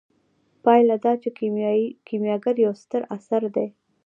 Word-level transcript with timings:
پایله 0.63 0.95
دا 1.05 1.13
چې 1.21 1.29
کیمیاګر 2.09 2.55
یو 2.65 2.73
ستر 2.83 3.01
اثر 3.17 3.41
دی. 3.55 3.67